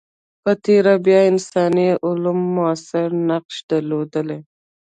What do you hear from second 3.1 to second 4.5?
نقش درلودلی.